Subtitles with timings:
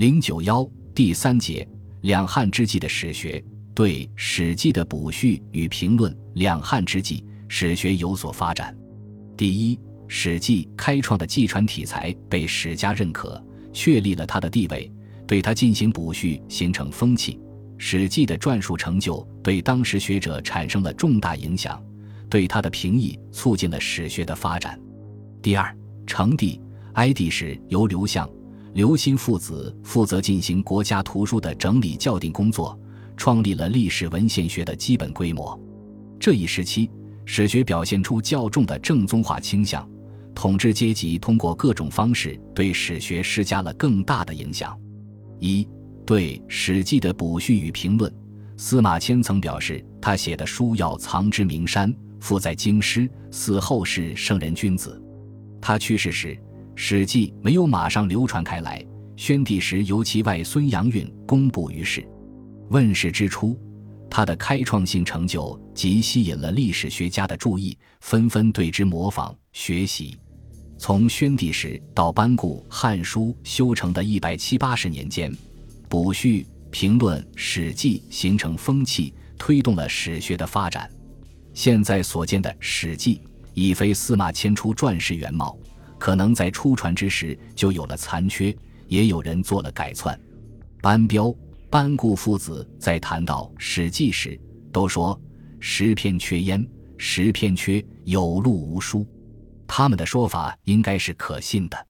[0.00, 1.68] 零九幺第三节
[2.00, 6.18] 两汉之际的史学对《史记》的补叙与评论。
[6.36, 8.74] 两汉之际，史学有所发展。
[9.36, 9.76] 第一，
[10.08, 13.44] 《史记》开创的纪传体裁被史家认可，
[13.74, 14.90] 确立了它的地位，
[15.26, 17.34] 对它进行补叙形成风气。
[17.76, 21.78] 《史记》的撰述成就对当时学者产生了重大影响，
[22.30, 24.80] 对它的评议促进了史学的发展。
[25.42, 25.76] 第二，
[26.06, 26.58] 成帝、
[26.94, 28.26] 哀帝时由刘向、
[28.72, 32.78] 刘歆父子负责进行国家图书的整理校订工作，
[33.16, 35.58] 创立了历史文献学的基本规模。
[36.20, 36.88] 这一时期，
[37.24, 39.88] 史学表现出较重的正宗化倾向，
[40.34, 44.78] 统治阶级通过各种方式对史学施加了更大的影响。
[45.40, 45.66] 一
[46.06, 48.12] 对《史记》的补叙与评论，
[48.56, 55.02] 司马迁曾表示，他写的书要藏之名山，附在京师，死后是圣人君子。
[55.60, 56.28] 他去世时，
[56.82, 58.82] 《史记》没有马上流传开来，
[59.14, 62.02] 宣帝时由其外孙杨运公布于世。
[62.70, 63.54] 问世之初。
[64.08, 70.18] 他的开创性成就即吸引了历史学家的注意，纷纷对之模仿学习。
[70.78, 75.30] 从宣帝时到班固《汉书》修成的一百七八十年间，
[75.86, 80.90] 补叙评论《史记》形成风气，推动了史学的发展。
[81.52, 83.16] 现在所见的《史记》
[83.52, 85.56] 已非司马迁初传时原貌，
[86.00, 88.52] 可能在初传之时就有了残缺，
[88.88, 90.18] 也有人做了改篡。
[90.82, 91.32] 班彪。
[91.68, 94.36] 班固父子在谈到《史记》时，
[94.72, 95.16] 都说
[95.60, 99.06] 十篇缺焉，十篇缺有录无书。
[99.68, 101.86] 他们的说法应该是可信的。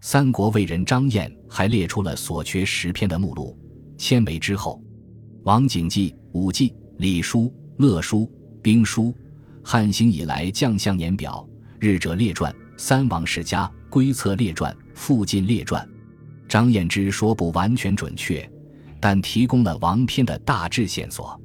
[0.00, 3.54] 三国魏人张燕还列出了所缺十篇的目录，
[3.98, 4.82] 迁为之后。
[5.42, 9.14] 王景记、武记、礼书、乐书、兵书、
[9.62, 11.46] 汉兴以来将相年表、
[11.78, 15.86] 日者列传、三王世家、归策列传、附近列传。
[16.48, 18.50] 张燕之说不完全准确。
[19.00, 21.40] 但提供了王篇的大致线索。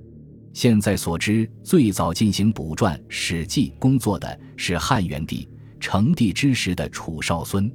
[0.54, 5.48] 现在所知，最早进行补传《史记》工作的是汉元帝
[5.80, 7.72] 成帝之时的楚少孙。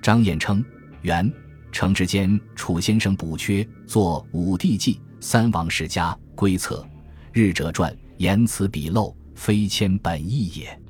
[0.00, 0.64] 张燕称，
[1.02, 1.30] 元、
[1.70, 6.76] 成之间，楚先生补缺，作《武帝纪》《三王世家》《归策》
[7.32, 10.80] 《日者传》，言辞笔漏，非迁本意也。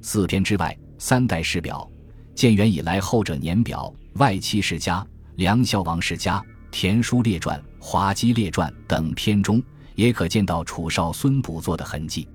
[0.00, 1.88] 四篇之外，三代世表、
[2.34, 5.06] 建元以来后者年表、外戚世家、
[5.36, 7.62] 梁孝王世家、田书列传。
[7.86, 9.62] 《滑稽列传》等篇中，
[9.94, 12.26] 也可见到楚少孙补作的痕迹。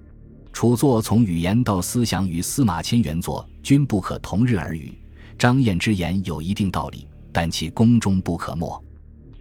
[0.53, 4.96] 楚作从语言到思想与司马迁原作均不可同日而语。
[5.40, 8.80] 张燕之言有一定道理，但其功中不可没。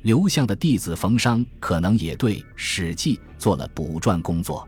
[0.01, 4.67] 刘向的弟子冯商可能也对《史记》做了补撰工作。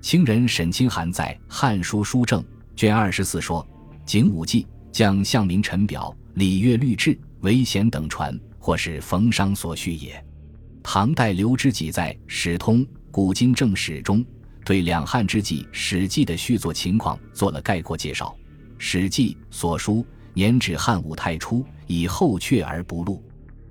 [0.00, 2.42] 清人沈清涵在《汉书书证》
[2.74, 3.64] 卷二十四说
[4.12, 10.22] ：“景武纪将相名陈表、礼乐律制、韦贤等传，或是冯商所叙也。”
[10.84, 14.22] 唐代刘知己在《史通·古今正史》中，
[14.66, 18.36] 对两汉之际《史记》的续作情况做了概括介绍。
[18.76, 23.24] 《史记》所书年至汉武太初，以后阙而不录。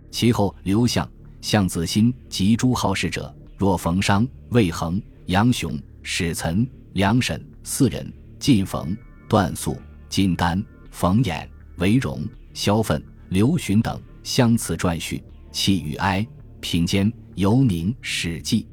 [0.09, 1.08] 其后刘向、
[1.41, 8.97] 向子欣及诸好事者，若冯商、魏恒、杨雄、史岑、梁沈四人，晋冯、
[9.29, 9.78] 段肃、
[10.12, 10.62] 金丹、
[10.92, 12.22] 冯衍、韦荣、
[12.54, 15.24] 萧奋、刘询等，相次撰序，
[15.54, 16.28] 气与哀。
[16.60, 18.64] 品间尤名《史记》，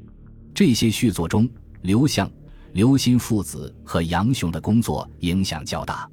[0.53, 1.49] 这些续作中，
[1.81, 2.29] 刘向、
[2.73, 6.07] 刘歆父子和杨雄的工作影响较大。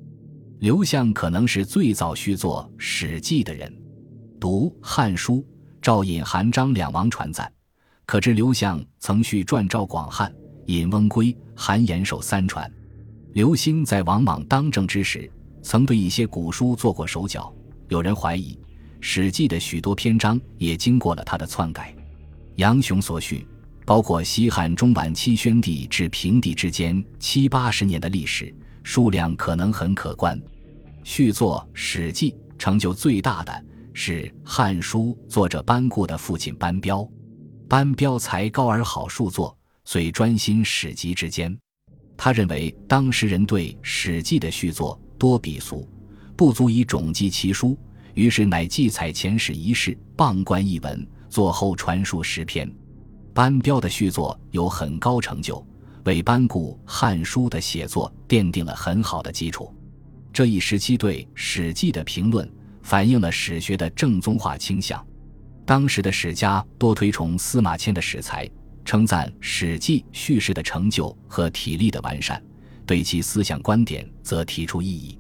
[0.61, 3.71] 刘向可能是最早续作《史记》的人。
[4.39, 5.39] 读《汉书》，
[5.83, 7.53] 赵尹、韩章两王传赞，
[8.07, 10.33] 可知刘向曾续传赵广汉、
[10.67, 12.73] 尹翁归、韩延寿三传。
[13.37, 15.31] 刘歆在王莽当政之时，
[15.61, 17.55] 曾对一些古书做过手脚，
[17.89, 18.55] 有人怀疑。
[18.99, 21.95] 《史记》的许多篇章也经过了他的篡改。
[22.55, 23.47] 杨雄所叙，
[23.85, 28.51] 包括西汉中晚期宣帝至平帝之间七八十年的历史，
[28.83, 30.41] 数量可能很可观。
[31.05, 37.07] 续作《史记》成就最大的是《汉书》作者班固的父亲班彪。
[37.69, 39.55] 班彪才高而好数作，
[39.85, 41.55] 遂专心史籍之间。
[42.17, 45.89] 他认为当时人对《史记》的续作多鄙俗，
[46.35, 47.77] 不足以总记其书。
[48.15, 52.71] 于是乃记采前史一事，傍观一文，作后传述十篇。
[53.35, 55.63] 班彪的续作有很高成就，
[56.05, 59.71] 为班固《汉书》的写作奠定了很好的基础。
[60.33, 62.51] 这一时期对《史记》的评论，
[62.83, 65.07] 反映了史学的正宗化倾向。
[65.67, 68.49] 当时的史家多推崇司马迁的史才，
[68.87, 72.41] 称赞《史记》叙事的成就和体例的完善，
[72.87, 75.19] 对其思想观点则提出异议。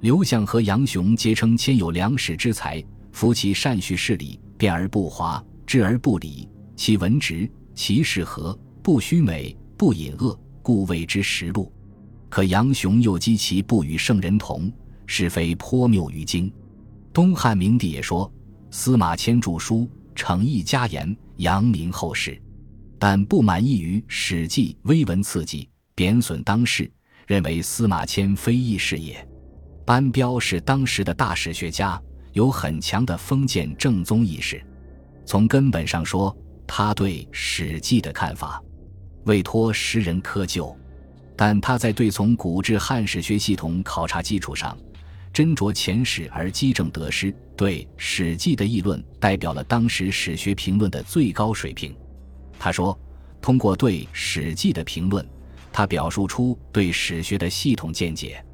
[0.00, 6.46] 刘向和杨雄皆称谦有良史之才，夫其善叙事理，辩而不华，知而不理，
[6.76, 11.72] 其文直，其事和，不虚美，不隐恶，故谓之实录。
[12.28, 14.70] 可杨雄又讥其不与圣人同，
[15.06, 16.52] 是非颇谬于经。
[17.10, 18.30] 东汉明帝也说，
[18.70, 22.40] 司马迁著书，诚意加言，扬名后世，
[22.98, 26.90] 但不满意于《史记》微文刺激，贬损当世，
[27.26, 29.26] 认为司马迁非义士也。
[29.86, 32.00] 班彪是当时的大史学家，
[32.32, 34.62] 有很强的封建正宗意识。
[35.24, 36.36] 从根本上说，
[36.66, 38.62] 他对《史记》的看法
[39.24, 40.74] 未托时人窠臼。
[41.36, 44.76] 但他在对从古至汉史学系统考察基础上，
[45.32, 51.94] 斟酌前史而积正得失，对《史记》的议论代表了当时史学评论的最高水平。
[52.58, 52.98] 他说
[53.40, 55.26] ：“通过对《史记》的评论，
[55.72, 58.44] 他表述出对史学的系统见解。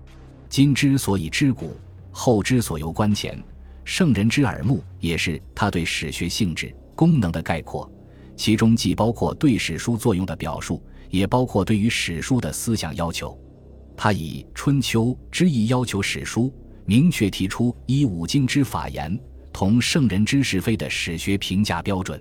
[0.48, 1.76] 今之所以知古，
[2.10, 3.42] 后之所由观前，
[3.84, 7.90] 圣人之耳目，也是他对史学性质、功能的概括。
[8.36, 13.38] 其中既包括对史书作用的表述。”也包括对于史书的思想要求，
[13.96, 16.52] 他以《春秋》之意要求史书，
[16.86, 19.16] 明确提出依五经之法言，
[19.52, 22.20] 同圣人之是非的史学评价标准。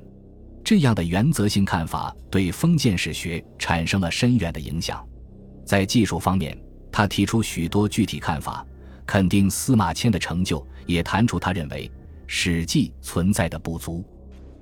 [0.63, 5.06] 这样的原则性看法对封建史学产生了深远的影响。
[5.65, 6.57] 在技术方面，
[6.92, 8.65] 他提出许多具体看法，
[9.06, 11.88] 肯定司马迁的成就，也谈出他认为
[12.27, 14.04] 《史记》存在的不足。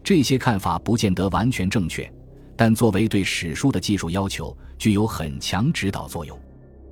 [0.03, 2.11] 这些看法不见得完全正确。
[2.57, 6.39] 但作为对史书的技术要求，具有很强指导作用。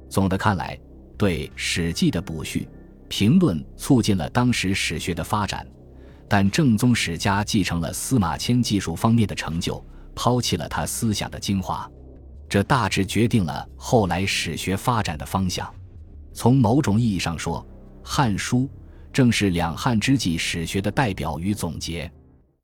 [0.10, 0.80] 总的看来，
[1.18, 2.68] 对《史记》的补序
[3.08, 5.68] 评论促进了当时史学的发展，
[6.30, 9.84] 但正宗史家继承了司马迁技术方面的成就，
[10.14, 11.90] 抛弃了他思想的精华，
[12.48, 15.68] 这大致决定了后来史学发展的方向。
[16.32, 17.66] 从某种意义上说，
[18.08, 18.60] 《汉书》
[19.12, 22.10] 正是两汉之际史学的代表与总结。